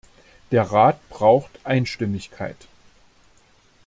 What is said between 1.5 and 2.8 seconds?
Einstimmigkeit.